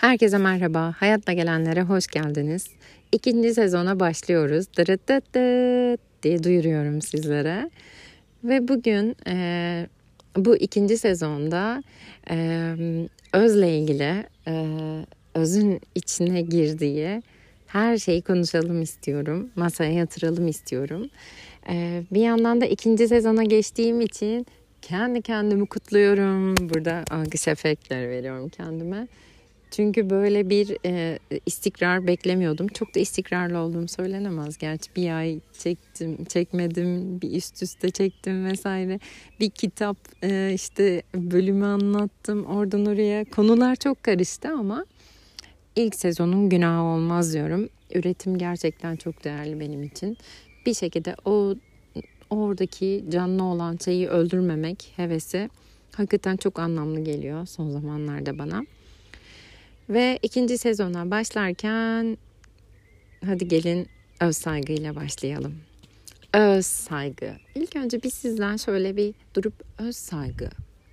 Herkese 0.00 0.38
merhaba. 0.38 0.94
Hayatla 0.98 1.32
gelenlere 1.32 1.82
hoş 1.82 2.06
geldiniz. 2.06 2.66
İkinci 3.12 3.54
sezona 3.54 4.00
başlıyoruz. 4.00 4.66
Dırıt 4.76 5.08
dıt 5.08 5.34
dıt 5.34 6.00
diye 6.22 6.44
duyuruyorum 6.44 7.02
sizlere. 7.02 7.70
Ve 8.44 8.68
bugün 8.68 9.16
e, 9.26 9.86
bu 10.36 10.56
ikinci 10.56 10.98
sezonda 10.98 11.82
e, 12.30 12.36
özle 13.32 13.78
ilgili 13.78 14.24
e, 14.48 14.66
özün 15.34 15.80
içine 15.94 16.42
girdiği 16.42 17.22
her 17.66 17.98
şeyi 17.98 18.22
konuşalım 18.22 18.82
istiyorum. 18.82 19.50
Masaya 19.56 19.92
yatıralım 19.92 20.48
istiyorum. 20.48 21.10
E, 21.70 22.02
bir 22.10 22.20
yandan 22.20 22.60
da 22.60 22.66
ikinci 22.66 23.08
sezona 23.08 23.44
geçtiğim 23.44 24.00
için 24.00 24.46
kendi 24.82 25.22
kendimi 25.22 25.66
kutluyorum. 25.66 26.54
Burada 26.56 27.04
algış 27.10 27.48
efektler 27.48 28.08
veriyorum 28.08 28.48
kendime. 28.48 29.06
Çünkü 29.70 30.10
böyle 30.10 30.50
bir 30.50 30.76
e, 30.86 31.18
istikrar 31.46 32.06
beklemiyordum. 32.06 32.68
Çok 32.68 32.94
da 32.94 33.00
istikrarlı 33.00 33.58
olduğum 33.58 33.88
söylenemez. 33.88 34.58
Gerçi 34.58 34.90
bir 34.96 35.10
ay 35.10 35.40
çektim, 35.58 36.24
çekmedim, 36.24 37.20
bir 37.20 37.32
üst 37.36 37.62
üste 37.62 37.90
çektim 37.90 38.44
vesaire. 38.44 39.00
Bir 39.40 39.50
kitap 39.50 39.96
e, 40.22 40.52
işte 40.54 41.02
bölümü 41.14 41.66
anlattım 41.66 42.44
oradan 42.44 42.86
oraya. 42.86 43.24
Konular 43.24 43.76
çok 43.76 44.02
karıştı 44.02 44.48
ama 44.48 44.84
ilk 45.76 45.94
sezonun 45.94 46.48
günahı 46.48 46.82
olmaz 46.82 47.34
diyorum. 47.34 47.68
Üretim 47.94 48.38
gerçekten 48.38 48.96
çok 48.96 49.24
değerli 49.24 49.60
benim 49.60 49.82
için. 49.82 50.16
Bir 50.66 50.74
şekilde 50.74 51.16
o 51.24 51.54
oradaki 52.30 53.04
canlı 53.08 53.44
olan 53.44 53.78
şeyi 53.84 54.08
öldürmemek 54.08 54.92
hevesi 54.96 55.50
hakikaten 55.94 56.36
çok 56.36 56.58
anlamlı 56.58 57.00
geliyor 57.00 57.46
son 57.46 57.70
zamanlarda 57.70 58.38
bana. 58.38 58.62
Ve 59.90 60.18
ikinci 60.22 60.58
sezona 60.58 61.10
başlarken 61.10 62.18
hadi 63.26 63.48
gelin 63.48 63.86
öz 64.20 64.36
saygıyla 64.36 64.96
başlayalım. 64.96 65.54
Öz 66.34 66.66
saygı. 66.66 67.32
İlk 67.54 67.76
önce 67.76 68.02
bir 68.02 68.10
sizden 68.10 68.56
şöyle 68.56 68.96
bir 68.96 69.14
durup 69.34 69.54
öz 69.78 69.96
saygı. 69.96 70.50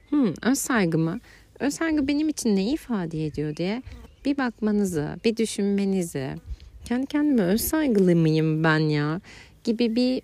Hmm, 0.09 0.33
öz 0.43 0.59
saygı 0.59 0.97
mı? 0.97 1.19
Öz 1.59 1.73
saygı 1.73 2.07
benim 2.07 2.29
için 2.29 2.55
ne 2.55 2.71
ifade 2.71 3.25
ediyor 3.25 3.55
diye 3.55 3.83
bir 4.25 4.37
bakmanızı, 4.37 5.15
bir 5.25 5.37
düşünmenizi, 5.37 6.35
kendi 6.85 7.05
kendime 7.05 7.41
öz 7.41 7.61
saygılı 7.61 8.15
mıyım 8.15 8.63
ben 8.63 8.79
ya 8.79 9.21
gibi 9.63 9.95
bir 9.95 10.21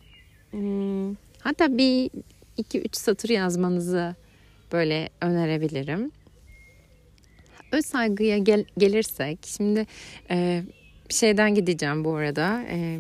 hmm, 0.51 1.15
hatta 1.39 1.77
bir 1.77 2.11
iki 2.57 2.81
üç 2.81 2.95
satır 2.95 3.29
yazmanızı 3.29 4.15
böyle 4.71 5.09
önerebilirim 5.21 6.11
öz 7.73 7.85
saygıya 7.85 8.37
gel, 8.37 8.65
gelirsek 8.77 9.39
şimdi 9.45 9.85
e, 10.29 10.63
şeyden 11.09 11.55
gideceğim 11.55 12.05
bu 12.05 12.15
arada. 12.15 12.63
E, 12.69 12.99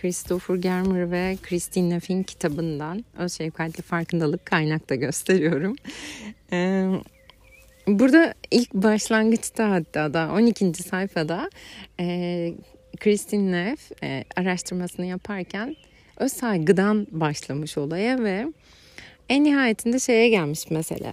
Christopher 0.00 0.54
Germer 0.54 1.10
ve 1.10 1.36
Christine 1.42 1.94
Neff'in 1.94 2.22
kitabından 2.22 3.04
Öz 3.18 3.32
Şefkatli 3.32 3.82
Farkındalık 3.82 4.46
kaynakta 4.46 4.94
gösteriyorum. 4.94 5.76
E, 6.52 6.88
burada 7.86 8.34
ilk 8.50 8.74
başlangıçta 8.74 9.70
hatta 9.70 10.14
da 10.14 10.30
12. 10.34 10.74
sayfada 10.74 11.50
e, 12.00 12.54
Christine 13.00 13.52
Neff 13.52 14.02
e, 14.02 14.24
araştırmasını 14.36 15.06
yaparken 15.06 15.76
öz 16.16 16.32
saygıdan 16.32 17.06
başlamış 17.10 17.78
olaya 17.78 18.24
ve 18.24 18.46
en 19.28 19.44
nihayetinde 19.44 19.98
şeye 19.98 20.28
gelmiş 20.28 20.70
mesela. 20.70 21.12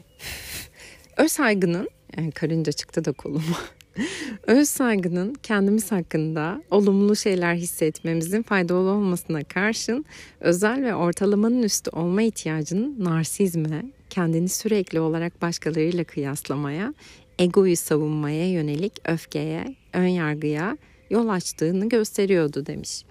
öz 1.18 1.32
saygının 1.32 1.90
yani 2.18 2.32
karınca 2.32 2.72
çıktı 2.72 3.06
da 3.06 3.12
koluma. 3.12 3.58
Öz 4.48 4.70
saygının 4.70 5.36
kendimiz 5.44 5.92
hakkında 5.92 6.62
olumlu 6.72 7.16
şeyler 7.16 7.56
hissetmemizin 7.56 8.44
faydalı 8.44 8.90
olmasına 8.90 9.44
karşın 9.44 10.06
özel 10.40 10.84
ve 10.84 10.96
ortalamanın 10.96 11.64
üstü 11.64 11.90
olma 11.90 12.22
ihtiyacının 12.22 12.96
narsizme, 13.04 13.86
kendini 14.10 14.50
sürekli 14.50 15.00
olarak 15.00 15.42
başkalarıyla 15.42 16.04
kıyaslamaya, 16.04 16.94
egoyu 17.40 17.78
savunmaya 17.78 18.52
yönelik 18.52 18.94
öfkeye, 19.06 19.76
ön 19.94 20.08
yargıya 20.08 20.78
yol 21.10 21.30
açtığını 21.30 21.90
gösteriyordu 21.90 22.66
demiş. 22.66 23.04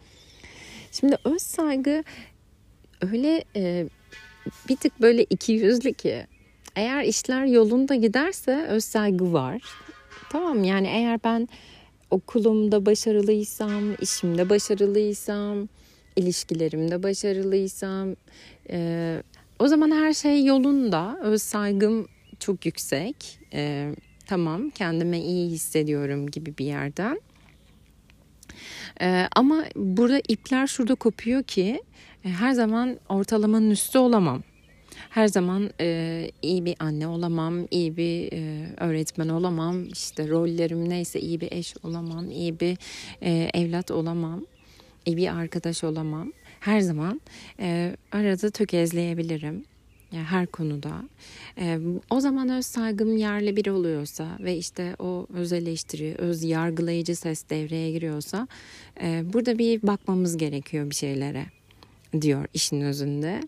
Şimdi 0.92 1.16
öz 1.24 1.42
saygı 1.42 2.04
öyle 3.00 3.44
e, 3.56 3.88
bir 4.68 4.76
tık 4.76 5.00
böyle 5.00 5.24
iki 5.24 5.52
yüzlü 5.52 5.92
ki 5.92 6.26
eğer 6.76 7.04
işler 7.04 7.44
yolunda 7.44 7.94
giderse 7.94 8.66
öz 8.68 8.84
saygı 8.84 9.32
var. 9.32 9.62
Tamam 10.30 10.64
yani 10.64 10.86
eğer 10.86 11.20
ben 11.24 11.48
okulumda 12.10 12.86
başarılıysam, 12.86 13.94
işimde 14.00 14.50
başarılıysam, 14.50 15.68
ilişkilerimde 16.16 17.02
başarılıysam 17.02 18.16
e, 18.70 19.22
o 19.58 19.68
zaman 19.68 19.90
her 19.90 20.12
şey 20.12 20.44
yolunda. 20.44 21.18
Öz 21.22 21.42
saygım 21.42 22.08
çok 22.40 22.66
yüksek. 22.66 23.38
E, 23.52 23.92
tamam 24.26 24.70
kendime 24.70 25.20
iyi 25.20 25.50
hissediyorum 25.50 26.30
gibi 26.30 26.58
bir 26.58 26.64
yerden. 26.64 27.20
E, 29.00 29.28
ama 29.36 29.64
burada 29.76 30.20
ipler 30.28 30.66
şurada 30.66 30.94
kopuyor 30.94 31.42
ki 31.42 31.82
e, 32.24 32.28
her 32.28 32.52
zaman 32.52 32.98
ortalamanın 33.08 33.70
üstü 33.70 33.98
olamam 33.98 34.42
her 35.16 35.28
zaman 35.28 35.70
e, 35.80 36.30
iyi 36.42 36.64
bir 36.64 36.76
anne 36.78 37.06
olamam, 37.06 37.66
iyi 37.70 37.96
bir 37.96 38.32
e, 38.32 38.68
öğretmen 38.76 39.28
olamam, 39.28 39.84
işte 39.84 40.28
rollerim 40.28 40.88
neyse 40.88 41.20
iyi 41.20 41.40
bir 41.40 41.52
eş 41.52 41.74
olamam, 41.82 42.30
iyi 42.30 42.60
bir 42.60 42.78
e, 43.22 43.50
evlat 43.54 43.90
olamam, 43.90 44.44
iyi 45.06 45.16
bir 45.16 45.36
arkadaş 45.36 45.84
olamam. 45.84 46.32
Her 46.60 46.80
zaman 46.80 47.20
e, 47.60 47.96
arada 48.12 48.50
tökezleyebilirim 48.50 49.64
yani 50.12 50.24
her 50.24 50.46
konuda. 50.46 51.02
E, 51.58 51.78
o 52.10 52.20
zaman 52.20 52.48
öz 52.48 52.66
saygım 52.66 53.16
yerli 53.16 53.56
bir 53.56 53.66
oluyorsa 53.66 54.38
ve 54.40 54.56
işte 54.56 54.96
o 54.98 55.26
öz 55.34 55.52
eleştiri, 55.52 56.14
öz 56.18 56.44
yargılayıcı 56.44 57.16
ses 57.16 57.50
devreye 57.50 57.90
giriyorsa 57.90 58.48
e, 59.02 59.22
burada 59.32 59.58
bir 59.58 59.82
bakmamız 59.82 60.36
gerekiyor 60.36 60.90
bir 60.90 60.94
şeylere 60.94 61.46
diyor 62.20 62.46
işin 62.54 62.80
özünde. 62.80 63.40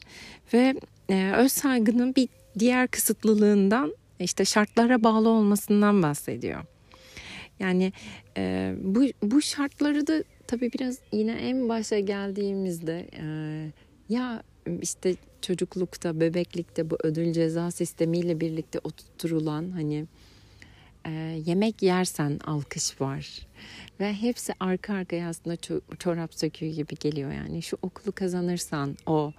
Ve 0.53 0.75
e, 1.11 1.33
öz 1.37 1.53
saygının 1.53 2.15
bir 2.15 2.29
diğer 2.59 2.89
kısıtlılığından 2.89 3.95
işte 4.21 4.45
şartlara 4.45 5.03
bağlı 5.03 5.29
olmasından 5.29 6.03
bahsediyor. 6.03 6.65
Yani 7.61 7.93
e, 8.37 8.75
bu, 8.83 9.05
bu 9.23 9.43
şartları 9.43 10.07
da 10.07 10.25
tabii 10.47 10.73
biraz 10.73 10.99
yine 11.13 11.33
en 11.33 11.69
başa 11.69 11.99
geldiğimizde 11.99 13.09
e, 13.13 13.25
ya 14.09 14.43
işte 14.83 15.15
çocuklukta, 15.43 16.21
bebeklikte 16.21 16.91
bu 16.91 16.99
ödül 17.03 17.33
ceza 17.33 17.71
sistemiyle 17.71 18.41
birlikte 18.41 18.79
oturtulan 18.85 19.71
hani 19.71 20.07
yemek 21.47 21.83
yersen 21.83 22.39
alkış 22.45 23.01
var. 23.01 23.47
Ve 24.01 24.15
hepsi 24.15 24.53
arka 24.61 24.95
arkaya 24.95 25.29
aslında 25.29 25.57
çorap 25.99 26.35
söküğü 26.35 26.69
gibi 26.69 26.95
geliyor 27.01 27.33
yani. 27.33 27.63
Şu 27.63 27.79
okulu 27.83 28.13
kazanırsan 28.13 28.97
o 29.07 29.33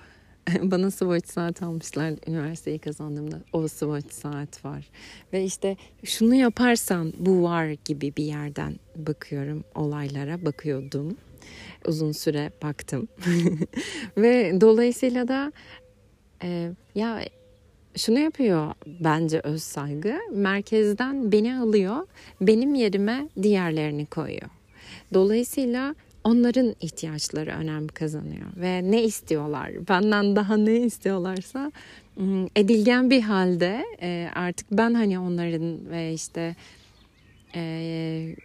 bana 0.61 0.91
Swatch 0.91 1.27
saat 1.27 1.63
almışlar. 1.63 2.13
Üniversiteyi 2.27 2.79
kazandığımda 2.79 3.39
o 3.53 3.67
Swatch 3.67 4.11
saat 4.11 4.65
var. 4.65 4.85
Ve 5.33 5.43
işte 5.43 5.77
şunu 6.03 6.35
yaparsan 6.35 7.13
bu 7.19 7.43
var 7.43 7.75
gibi 7.85 8.13
bir 8.17 8.23
yerden 8.23 8.75
bakıyorum. 8.95 9.63
Olaylara 9.75 10.45
bakıyordum. 10.45 11.17
Uzun 11.87 12.11
süre 12.11 12.51
baktım. 12.63 13.07
Ve 14.17 14.61
dolayısıyla 14.61 15.27
da 15.27 15.51
e, 16.43 16.71
ya 16.95 17.21
şunu 17.95 18.19
yapıyor 18.19 18.73
bence 18.99 19.39
öz 19.39 19.63
saygı. 19.63 20.15
Merkezden 20.31 21.31
beni 21.31 21.55
alıyor 21.55 22.07
benim 22.41 22.75
yerime 22.75 23.29
diğerlerini 23.41 24.05
koyuyor. 24.05 24.49
Dolayısıyla 25.13 25.95
onların 26.23 26.75
ihtiyaçları 26.81 27.49
önem 27.51 27.87
kazanıyor 27.87 28.47
ve 28.55 28.91
ne 28.91 29.03
istiyorlar? 29.03 29.71
Benden 29.89 30.35
daha 30.35 30.57
ne 30.57 30.75
istiyorlarsa 30.75 31.71
edilgen 32.55 33.09
bir 33.09 33.21
halde 33.21 33.85
e, 34.01 34.29
artık 34.35 34.67
ben 34.71 34.93
hani 34.93 35.19
onların 35.19 35.91
ve 35.91 36.13
işte 36.13 36.55
e, 37.55 38.35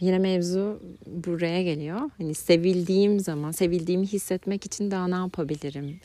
yine 0.00 0.18
mevzu 0.18 0.80
buraya 1.06 1.62
geliyor 1.62 2.10
hani 2.18 2.34
sevildiğim 2.34 3.20
zaman 3.20 3.50
sevildiğimi 3.50 4.06
hissetmek 4.06 4.66
için 4.66 4.90
daha 4.90 5.08
ne 5.08 5.14
yapabilirim 5.14 6.00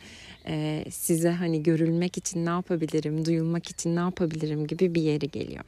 e, 0.47 0.85
size 0.91 1.29
hani 1.29 1.63
görülmek 1.63 2.17
için 2.17 2.45
ne 2.45 2.49
yapabilirim 2.49 3.25
duyulmak 3.25 3.69
için 3.69 3.95
ne 3.95 3.99
yapabilirim 3.99 4.67
gibi 4.67 4.95
bir 4.95 5.01
yeri 5.01 5.31
geliyor 5.31 5.63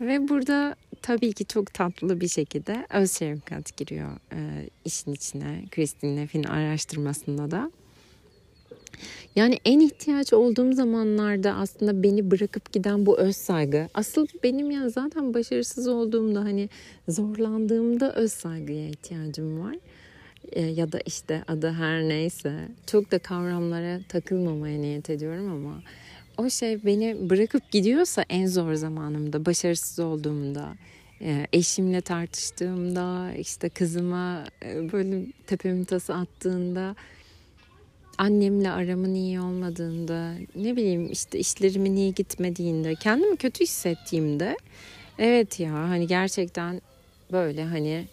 ve 0.00 0.28
burada 0.28 0.76
tabii 1.02 1.32
ki 1.32 1.46
çok 1.46 1.74
tatlı 1.74 2.20
bir 2.20 2.28
şekilde 2.28 2.86
öz 2.90 3.12
şefkat 3.12 3.76
giriyor 3.76 4.10
e, 4.32 4.70
işin 4.84 5.12
içine. 5.12 5.64
Christine 5.70 6.16
Neff'in 6.16 6.44
araştırmasında 6.44 7.50
da. 7.50 7.70
Yani 9.36 9.58
en 9.64 9.80
ihtiyaç 9.80 10.32
olduğum 10.32 10.72
zamanlarda 10.72 11.54
aslında 11.54 12.02
beni 12.02 12.30
bırakıp 12.30 12.72
giden 12.72 13.06
bu 13.06 13.18
öz 13.18 13.36
saygı. 13.36 13.88
Asıl 13.94 14.26
benim 14.42 14.70
ya 14.70 14.88
zaten 14.88 15.34
başarısız 15.34 15.88
olduğumda 15.88 16.40
hani 16.40 16.68
zorlandığımda 17.08 18.12
öz 18.14 18.32
saygıya 18.32 18.88
ihtiyacım 18.88 19.60
var. 19.60 19.76
E, 20.52 20.62
ya 20.62 20.92
da 20.92 21.00
işte 21.06 21.44
adı 21.48 21.70
her 21.70 22.02
neyse. 22.02 22.52
Çok 22.86 23.10
da 23.10 23.18
kavramlara 23.18 24.00
takılmamaya 24.08 24.78
niyet 24.78 25.10
ediyorum 25.10 25.52
ama 25.52 25.82
o 26.38 26.50
şey 26.50 26.84
beni 26.84 27.30
bırakıp 27.30 27.70
gidiyorsa 27.70 28.24
en 28.28 28.46
zor 28.46 28.74
zamanımda, 28.74 29.46
başarısız 29.46 29.98
olduğumda, 29.98 30.74
e, 31.20 31.46
eşimle 31.52 32.00
tartıştığımda, 32.00 33.32
işte 33.38 33.68
kızıma 33.68 34.44
e, 34.64 34.92
böyle 34.92 35.24
tepemin 35.46 35.84
tası 35.84 36.14
attığında, 36.14 36.96
annemle 38.20 38.70
aramın 38.70 39.14
iyi 39.14 39.40
olmadığında, 39.40 40.34
ne 40.54 40.76
bileyim 40.76 41.12
işte 41.12 41.38
işlerimin 41.38 41.96
iyi 41.96 42.14
gitmediğinde, 42.14 42.94
kendimi 42.94 43.36
kötü 43.36 43.64
hissettiğimde, 43.64 44.56
evet 45.18 45.60
ya 45.60 45.72
hani 45.72 46.06
gerçekten 46.06 46.80
böyle 47.32 47.64
hani 47.64 48.06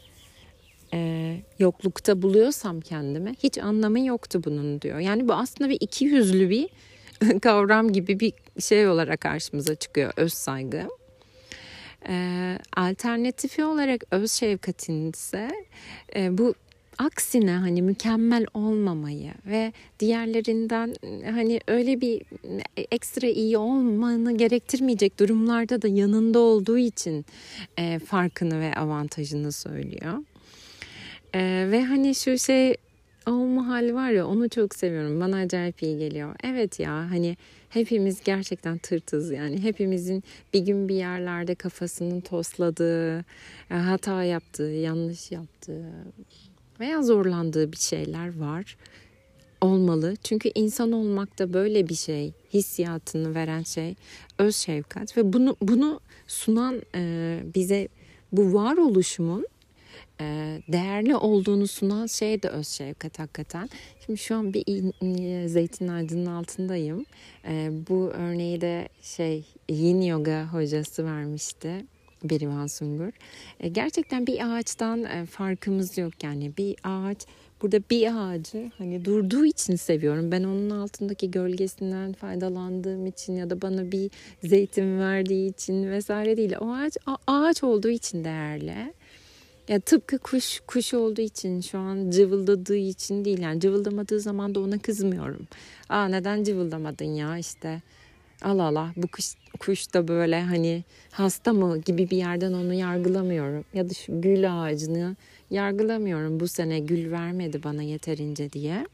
e, 0.94 1.38
yoklukta 1.59 2.21
buluyorsam 2.21 2.81
kendimi 2.81 3.36
hiç 3.44 3.57
anlamı 3.57 4.00
yoktu 4.00 4.42
bunun 4.45 4.81
diyor. 4.81 5.00
Yani 5.00 5.27
bu 5.27 5.33
aslında 5.33 5.69
bir 5.69 5.77
iki 5.80 6.06
yüzlü 6.06 6.50
bir 6.50 6.69
kavram 7.42 7.94
gibi 7.94 8.19
bir 8.19 8.33
şey 8.60 8.88
olarak 8.88 9.21
karşımıza 9.21 9.75
çıkıyor 9.75 10.13
öz 10.18 10.33
saygı. 10.33 10.88
Ee, 12.10 12.60
alternatifi 12.75 13.63
olarak 13.63 14.03
öz 14.12 14.31
şefkatin 14.31 15.12
ise 15.12 15.51
e, 16.15 16.38
bu 16.38 16.53
aksine 16.97 17.51
hani 17.51 17.81
mükemmel 17.81 18.45
olmamayı 18.53 19.33
ve 19.45 19.73
diğerlerinden 19.99 20.95
hani 21.31 21.59
öyle 21.67 22.01
bir 22.01 22.21
ekstra 22.91 23.27
iyi 23.27 23.57
olmanı 23.57 24.38
gerektirmeyecek 24.38 25.19
durumlarda 25.19 25.81
da 25.81 25.88
yanında 25.88 26.39
olduğu 26.39 26.77
için 26.77 27.25
e, 27.77 27.99
farkını 27.99 28.59
ve 28.59 28.75
avantajını 28.75 29.51
söylüyor. 29.51 30.13
E, 31.33 31.67
ve 31.71 31.85
hani 31.85 32.15
şu 32.15 32.38
şey 32.38 32.75
olma 33.27 33.67
hali 33.67 33.93
var 33.93 34.09
ya 34.11 34.27
onu 34.27 34.50
çok 34.50 34.75
seviyorum. 34.75 35.19
Bana 35.19 35.38
acayip 35.38 35.83
iyi 35.83 35.97
geliyor. 35.97 36.35
Evet 36.43 36.79
ya 36.79 36.91
hani 36.91 37.38
hepimiz 37.69 38.23
gerçekten 38.23 38.77
tırtız 38.77 39.31
yani. 39.31 39.63
Hepimizin 39.63 40.23
bir 40.53 40.59
gün 40.59 40.89
bir 40.89 40.95
yerlerde 40.95 41.55
kafasının 41.55 42.21
tosladığı, 42.21 43.19
e, 43.71 43.73
hata 43.73 44.23
yaptığı, 44.23 44.63
yanlış 44.63 45.31
yaptığı 45.31 45.91
veya 46.79 47.01
zorlandığı 47.01 47.71
bir 47.71 47.77
şeyler 47.77 48.39
var. 48.39 48.77
Olmalı. 49.62 50.15
Çünkü 50.24 50.51
insan 50.56 50.91
olmak 50.91 51.39
da 51.39 51.53
böyle 51.53 51.89
bir 51.89 51.95
şey. 51.95 52.33
Hissiyatını 52.53 53.35
veren 53.35 53.63
şey 53.63 53.95
öz 54.38 54.56
şefkat 54.56 55.18
ve 55.18 55.33
bunu 55.33 55.56
bunu 55.62 56.00
sunan 56.27 56.81
e, 56.95 57.39
bize 57.56 57.88
bu 58.31 58.53
varoluşumun 58.53 59.47
e, 60.21 60.59
değerli 60.68 61.15
olduğunu 61.15 61.68
sunan 61.68 62.06
şey 62.06 62.44
de 62.44 62.50
öz 62.50 62.68
şefkat 62.68 63.19
hakikaten. 63.19 63.69
Şimdi 64.06 64.19
şu 64.19 64.35
an 64.35 64.53
bir 64.53 65.47
zeytin 65.47 65.88
ağacının 65.88 66.25
altındayım. 66.25 67.06
E, 67.47 67.69
bu 67.89 68.12
örneği 68.13 68.62
de 68.62 68.89
şey 69.01 69.45
yin 69.69 70.01
yoga 70.01 70.53
hocası 70.53 71.06
vermişti. 71.06 71.85
Berivan 72.23 72.67
Sungur. 72.67 73.11
E, 73.59 73.67
gerçekten 73.67 74.27
bir 74.27 74.57
ağaçtan 74.57 75.25
farkımız 75.25 75.97
yok 75.97 76.23
yani 76.23 76.51
bir 76.57 76.75
ağaç 76.83 77.17
burada 77.61 77.79
bir 77.89 78.07
ağacı 78.15 78.71
hani 78.77 79.05
durduğu 79.05 79.45
için 79.45 79.75
seviyorum. 79.75 80.31
Ben 80.31 80.43
onun 80.43 80.69
altındaki 80.69 81.31
gölgesinden 81.31 82.13
faydalandığım 82.13 83.05
için 83.05 83.33
ya 83.33 83.49
da 83.49 83.61
bana 83.61 83.91
bir 83.91 84.11
zeytin 84.43 84.99
verdiği 84.99 85.49
için 85.49 85.91
vesaire 85.91 86.37
değil. 86.37 86.53
O 86.59 86.73
ağaç 86.73 86.97
ağaç 87.27 87.63
olduğu 87.63 87.89
için 87.89 88.23
değerli. 88.23 88.93
Ya 89.67 89.79
tıpkı 89.79 90.17
kuş 90.17 90.61
kuş 90.67 90.93
olduğu 90.93 91.21
için 91.21 91.61
şu 91.61 91.79
an 91.79 92.09
cıvıldadığı 92.09 92.75
için 92.75 93.25
değil 93.25 93.39
yani 93.39 93.59
cıvıldamadığı 93.59 94.19
zaman 94.19 94.55
da 94.55 94.59
ona 94.59 94.79
kızmıyorum. 94.79 95.47
Aa 95.89 96.07
neden 96.07 96.43
cıvıldamadın 96.43 97.05
ya 97.05 97.37
işte 97.37 97.81
Allah 98.42 98.63
Allah 98.63 98.92
bu 98.95 99.07
kuş, 99.07 99.36
kuş 99.60 99.94
da 99.94 100.07
böyle 100.07 100.42
hani 100.42 100.84
hasta 101.12 101.54
mı 101.54 101.78
gibi 101.78 102.10
bir 102.10 102.18
yerden 102.18 102.54
onu 102.54 102.74
yargılamıyorum. 102.74 103.66
Ya 103.74 103.89
da 103.89 103.94
şu 103.94 104.22
gül 104.22 104.62
ağacını 104.62 105.16
yargılamıyorum 105.50 106.39
bu 106.39 106.48
sene 106.48 106.80
gül 106.80 107.12
vermedi 107.12 107.63
bana 107.63 107.84
yeterince 107.84 108.51
diye. 108.51 108.88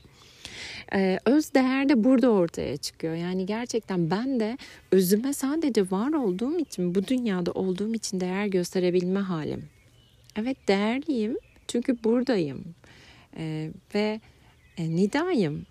Ee, 0.93 1.19
öz 1.25 1.53
değer 1.53 1.89
de 1.89 2.03
burada 2.03 2.29
ortaya 2.29 2.77
çıkıyor. 2.77 3.15
Yani 3.15 3.45
gerçekten 3.45 4.11
ben 4.11 4.39
de 4.39 4.57
özüme 4.91 5.33
sadece 5.33 5.81
var 5.91 6.13
olduğum 6.13 6.59
için 6.59 6.95
bu 6.95 7.07
dünyada 7.07 7.51
olduğum 7.51 7.93
için 7.93 8.19
değer 8.19 8.45
gösterebilme 8.45 9.19
halim. 9.19 9.69
Evet 10.35 10.57
değerliyim 10.67 11.37
çünkü 11.67 12.03
buradayım 12.03 12.75
ee, 13.37 13.71
ve 13.95 14.19
e, 14.77 14.95
nidayım. 14.95 15.65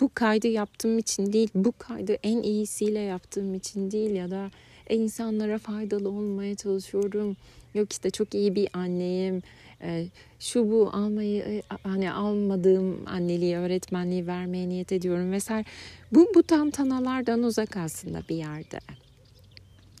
Bu 0.00 0.10
kaydı 0.14 0.48
yaptığım 0.48 0.98
için 0.98 1.32
değil, 1.32 1.48
bu 1.54 1.72
kaydı 1.78 2.12
en 2.22 2.42
iyisiyle 2.42 2.98
yaptığım 2.98 3.54
için 3.54 3.90
değil 3.90 4.10
ya 4.10 4.30
da 4.30 4.50
insanlara 4.90 5.58
faydalı 5.58 6.08
olmaya 6.08 6.54
çalışıyorum. 6.54 7.36
Yok 7.74 7.92
işte 7.92 8.10
çok 8.10 8.34
iyi 8.34 8.54
bir 8.54 8.68
anneyim. 8.72 9.42
E, 9.82 10.06
şu 10.40 10.70
bu 10.70 10.90
almayı 10.92 11.42
e, 11.42 11.62
hani 11.82 12.12
almadığım 12.12 13.06
anneliği, 13.06 13.56
öğretmenliği 13.56 14.26
vermeye 14.26 14.68
niyet 14.68 14.92
ediyorum 14.92 15.32
vesaire. 15.32 15.64
Bu 16.12 16.32
bu 16.34 16.42
tantanalardan 16.42 17.42
uzak 17.42 17.76
aslında 17.76 18.22
bir 18.28 18.36
yerde 18.36 18.78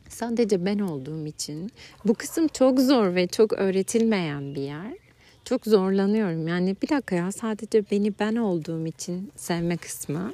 sadece 0.08 0.66
ben 0.66 0.78
olduğum 0.78 1.26
için 1.26 1.70
bu 2.04 2.14
kısım 2.14 2.48
çok 2.48 2.80
zor 2.80 3.14
ve 3.14 3.26
çok 3.26 3.52
öğretilmeyen 3.52 4.54
bir 4.54 4.62
yer. 4.62 5.07
Çok 5.48 5.64
zorlanıyorum. 5.64 6.48
Yani 6.48 6.76
bir 6.82 6.88
dakika 6.88 7.16
ya 7.16 7.32
sadece 7.32 7.90
beni 7.90 8.12
ben 8.20 8.36
olduğum 8.36 8.86
için 8.86 9.32
sevme 9.36 9.76
kısmı. 9.76 10.32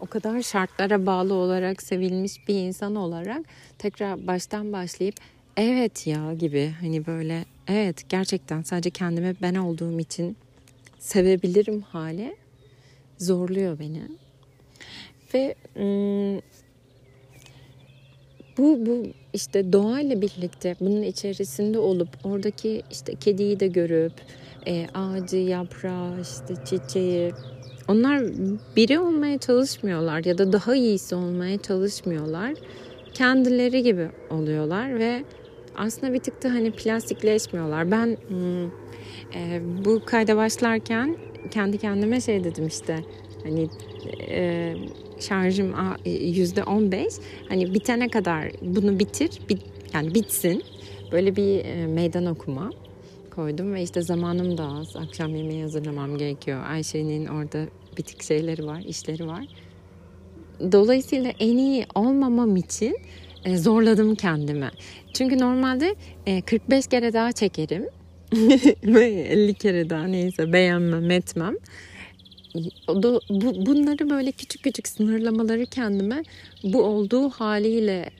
O 0.00 0.06
kadar 0.06 0.42
şartlara 0.42 1.06
bağlı 1.06 1.34
olarak 1.34 1.82
sevilmiş 1.82 2.48
bir 2.48 2.54
insan 2.54 2.94
olarak 2.94 3.46
tekrar 3.78 4.26
baştan 4.26 4.72
başlayıp 4.72 5.14
evet 5.56 6.06
ya 6.06 6.34
gibi 6.34 6.74
hani 6.80 7.06
böyle 7.06 7.44
evet 7.68 8.08
gerçekten 8.08 8.62
sadece 8.62 8.90
kendime 8.90 9.34
ben 9.42 9.54
olduğum 9.54 10.00
için 10.00 10.36
sevebilirim 10.98 11.80
hale 11.80 12.36
zorluyor 13.18 13.78
beni. 13.78 14.02
Ve 15.34 15.54
bu 18.58 18.86
bu 18.86 19.06
işte 19.32 19.72
doğayla 19.72 20.20
birlikte 20.20 20.76
bunun 20.80 21.02
içerisinde 21.02 21.78
olup 21.78 22.08
oradaki 22.24 22.82
işte 22.90 23.14
kediyi 23.14 23.60
de 23.60 23.66
görüp 23.66 24.12
e, 24.66 24.86
ağacı, 24.94 25.36
yaprağı, 25.36 26.20
işte 26.20 26.54
çiçeği 26.64 27.32
onlar 27.88 28.22
biri 28.76 28.98
olmaya 28.98 29.38
çalışmıyorlar 29.38 30.24
ya 30.24 30.38
da 30.38 30.52
daha 30.52 30.74
iyisi 30.74 31.14
olmaya 31.14 31.58
çalışmıyorlar. 31.58 32.54
Kendileri 33.14 33.82
gibi 33.82 34.08
oluyorlar 34.30 34.98
ve 34.98 35.24
aslında 35.76 36.12
bir 36.12 36.18
tık 36.18 36.44
da 36.44 36.50
hani 36.50 36.70
plastikleşmiyorlar. 36.70 37.90
Ben 37.90 38.16
hmm, 38.28 38.66
e, 39.34 39.62
bu 39.84 40.04
kayda 40.04 40.36
başlarken 40.36 41.16
kendi 41.50 41.78
kendime 41.78 42.20
şey 42.20 42.44
dedim 42.44 42.66
işte 42.66 42.98
hani 43.44 43.68
e, 44.28 44.74
şarjım 45.20 45.74
yüzde 46.06 46.64
on 46.64 46.92
beş. 46.92 47.12
Hani 47.48 47.74
bitene 47.74 48.08
kadar 48.08 48.52
bunu 48.62 48.98
bitir, 48.98 49.30
bit, 49.48 49.62
yani 49.94 50.14
bitsin. 50.14 50.62
Böyle 51.12 51.36
bir 51.36 51.64
e, 51.64 51.86
meydan 51.86 52.26
okuma 52.26 52.70
koydum 53.30 53.74
ve 53.74 53.82
işte 53.82 54.02
zamanım 54.02 54.58
da 54.58 54.64
az. 54.64 54.96
Akşam 54.96 55.36
yemeği 55.36 55.62
hazırlamam 55.62 56.18
gerekiyor. 56.18 56.64
Ayşe'nin 56.66 57.26
orada 57.26 57.66
bitik 57.98 58.22
şeyleri 58.22 58.66
var, 58.66 58.80
işleri 58.86 59.26
var. 59.26 59.44
Dolayısıyla 60.72 61.32
en 61.40 61.56
iyi 61.56 61.86
olmamam 61.94 62.56
için 62.56 62.98
e, 63.44 63.56
zorladım 63.56 64.14
kendimi. 64.14 64.70
Çünkü 65.12 65.38
normalde 65.38 65.94
e, 66.26 66.40
45 66.40 66.86
kere 66.86 67.12
daha 67.12 67.32
çekerim. 67.32 67.86
ve 68.84 69.04
50 69.04 69.54
kere 69.54 69.90
daha 69.90 70.04
neyse 70.04 70.52
beğenmem 70.52 71.10
etmem 71.10 71.54
bu, 72.88 73.20
bunları 73.66 74.10
böyle 74.10 74.32
küçük 74.32 74.62
küçük 74.62 74.88
sınırlamaları 74.88 75.66
kendime 75.66 76.22
bu 76.62 76.82
olduğu 76.82 77.28
haliyle 77.28 78.10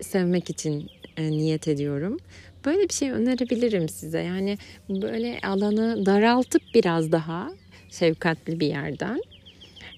sevmek 0.00 0.50
için 0.50 0.90
e, 1.16 1.30
niyet 1.30 1.68
ediyorum. 1.68 2.18
Böyle 2.64 2.88
bir 2.88 2.94
şey 2.94 3.10
önerebilirim 3.10 3.88
size. 3.88 4.18
Yani 4.22 4.58
böyle 4.88 5.38
alanı 5.42 6.06
daraltıp 6.06 6.62
biraz 6.74 7.12
daha 7.12 7.50
şefkatli 7.90 8.60
bir 8.60 8.66
yerden 8.66 9.20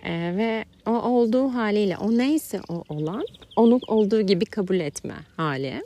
e, 0.04 0.12
ve 0.12 0.64
o 0.86 0.90
olduğu 0.90 1.48
haliyle 1.48 1.96
o 1.96 2.18
neyse 2.18 2.60
o 2.68 2.84
olan 2.88 3.24
onu 3.56 3.80
olduğu 3.86 4.20
gibi 4.20 4.44
kabul 4.44 4.80
etme 4.80 5.14
hali. 5.36 5.82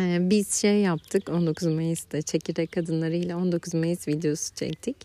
Ee, 0.00 0.30
biz 0.30 0.54
şey 0.54 0.80
yaptık 0.80 1.28
19 1.28 1.66
Mayıs'ta 1.66 2.22
çekirdek 2.22 2.72
kadınlarıyla 2.72 3.36
19 3.36 3.74
Mayıs 3.74 4.08
videosu 4.08 4.54
çektik. 4.54 4.96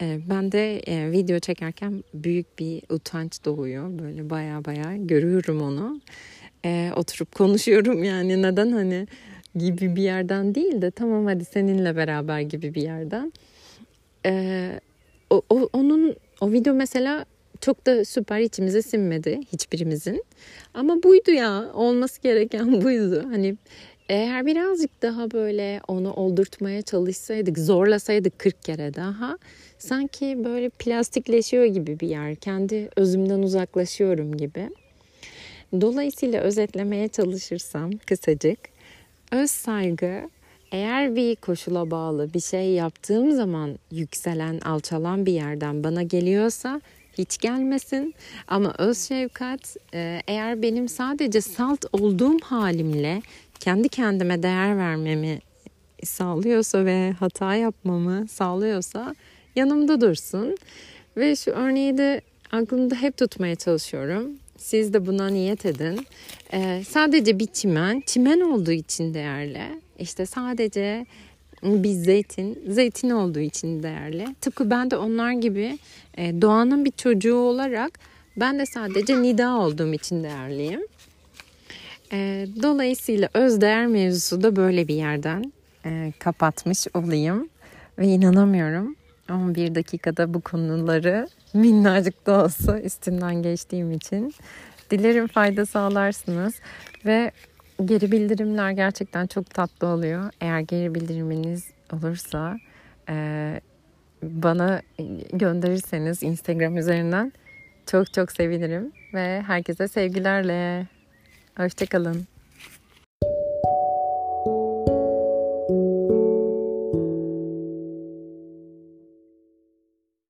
Ee, 0.00 0.18
ben 0.30 0.52
de 0.52 0.78
e, 0.78 1.10
video 1.10 1.38
çekerken 1.38 2.04
büyük 2.14 2.58
bir 2.58 2.82
utanç 2.88 3.44
doğuyor. 3.44 3.98
Böyle 3.98 4.30
baya 4.30 4.64
baya 4.64 4.96
görüyorum 4.96 5.62
onu. 5.62 6.00
Ee, 6.64 6.90
oturup 6.96 7.34
konuşuyorum 7.34 8.04
yani 8.04 8.42
neden 8.42 8.72
hani 8.72 9.06
gibi 9.56 9.96
bir 9.96 10.02
yerden 10.02 10.54
değil 10.54 10.82
de 10.82 10.90
tamam 10.90 11.26
hadi 11.26 11.44
seninle 11.44 11.96
beraber 11.96 12.40
gibi 12.40 12.74
bir 12.74 12.82
yerden. 12.82 13.32
o, 15.30 15.42
o, 15.50 15.68
onun 15.72 16.16
o 16.40 16.52
video 16.52 16.74
mesela 16.74 17.24
çok 17.60 17.86
da 17.86 18.04
süper 18.04 18.40
içimize 18.40 18.82
sinmedi 18.82 19.40
hiçbirimizin. 19.52 20.24
Ama 20.74 21.02
buydu 21.02 21.30
ya 21.30 21.70
olması 21.74 22.22
gereken 22.22 22.82
buydu. 22.82 23.24
Hani 23.30 23.56
eğer 24.10 24.46
birazcık 24.46 25.02
daha 25.02 25.30
böyle 25.30 25.80
onu 25.88 26.12
oldurtmaya 26.12 26.82
çalışsaydık, 26.82 27.58
zorlasaydık 27.58 28.38
40 28.38 28.62
kere 28.62 28.94
daha 28.94 29.38
sanki 29.78 30.44
böyle 30.44 30.68
plastikleşiyor 30.68 31.64
gibi 31.64 32.00
bir 32.00 32.08
yer. 32.08 32.36
Kendi 32.36 32.88
özümden 32.96 33.42
uzaklaşıyorum 33.42 34.36
gibi. 34.36 34.70
Dolayısıyla 35.80 36.40
özetlemeye 36.40 37.08
çalışırsam 37.08 37.90
kısacık 38.06 38.58
öz 39.32 39.50
saygı 39.50 40.30
eğer 40.72 41.16
bir 41.16 41.36
koşula 41.36 41.90
bağlı 41.90 42.34
bir 42.34 42.40
şey 42.40 42.70
yaptığım 42.70 43.32
zaman 43.32 43.78
yükselen, 43.90 44.60
alçalan 44.60 45.26
bir 45.26 45.32
yerden 45.32 45.84
bana 45.84 46.02
geliyorsa 46.02 46.80
hiç 47.18 47.38
gelmesin. 47.38 48.14
Ama 48.48 48.74
öz 48.78 48.98
şefkat 48.98 49.76
e, 49.94 50.22
eğer 50.26 50.62
benim 50.62 50.88
sadece 50.88 51.40
salt 51.40 51.84
olduğum 51.92 52.38
halimle 52.42 53.22
kendi 53.60 53.88
kendime 53.88 54.42
değer 54.42 54.78
vermemi 54.78 55.38
sağlıyorsa 56.04 56.84
ve 56.84 57.12
hata 57.12 57.54
yapmamı 57.54 58.28
sağlıyorsa 58.28 59.14
yanımda 59.56 60.00
dursun. 60.00 60.56
Ve 61.16 61.36
şu 61.36 61.50
örneği 61.50 61.98
de 61.98 62.20
aklımda 62.52 62.94
hep 62.94 63.16
tutmaya 63.16 63.54
çalışıyorum. 63.54 64.30
Siz 64.58 64.92
de 64.92 65.06
buna 65.06 65.28
niyet 65.28 65.66
edin. 65.66 66.06
Ee, 66.52 66.82
sadece 66.88 67.38
bir 67.38 67.46
çimen, 67.46 68.02
çimen 68.06 68.40
olduğu 68.40 68.72
için 68.72 69.14
değerli. 69.14 69.62
İşte 69.98 70.26
sadece 70.26 71.06
bir 71.62 71.92
zeytin, 71.92 72.58
zeytin 72.68 73.10
olduğu 73.10 73.40
için 73.40 73.82
değerli. 73.82 74.26
Tıpkı 74.40 74.70
ben 74.70 74.90
de 74.90 74.96
onlar 74.96 75.32
gibi 75.32 75.78
e, 76.16 76.42
doğanın 76.42 76.84
bir 76.84 76.90
çocuğu 76.90 77.36
olarak 77.36 77.98
ben 78.36 78.58
de 78.58 78.66
sadece 78.66 79.22
nida 79.22 79.56
olduğum 79.56 79.92
için 79.92 80.24
değerliyim. 80.24 80.80
E, 82.12 82.46
dolayısıyla 82.62 83.28
öz 83.34 83.60
değer 83.60 83.86
mevzusu 83.86 84.42
da 84.42 84.56
böyle 84.56 84.88
bir 84.88 84.94
yerden 84.94 85.52
e, 85.86 86.12
kapatmış 86.18 86.86
olayım. 86.94 87.48
Ve 87.98 88.06
inanamıyorum 88.06 88.96
11 89.30 89.74
dakikada 89.74 90.34
bu 90.34 90.40
konuları 90.40 91.28
minnacık 91.54 92.26
da 92.26 92.44
olsa 92.44 92.80
üstünden 92.80 93.42
geçtiğim 93.42 93.92
için. 93.92 94.34
Dilerim 94.90 95.26
fayda 95.26 95.66
sağlarsınız 95.66 96.54
ve 97.06 97.32
geri 97.84 98.12
bildirimler 98.12 98.70
gerçekten 98.70 99.26
çok 99.26 99.50
tatlı 99.50 99.86
oluyor. 99.86 100.30
Eğer 100.40 100.60
geri 100.60 100.94
bildiriminiz 100.94 101.70
olursa 101.92 102.58
e, 103.08 103.60
bana 104.22 104.82
gönderirseniz 105.32 106.22
Instagram 106.22 106.76
üzerinden 106.76 107.32
çok 107.86 108.12
çok 108.12 108.32
sevinirim 108.32 108.92
ve 109.14 109.42
herkese 109.42 109.88
sevgilerle. 109.88 110.86
Hoşçakalın. 111.56 112.26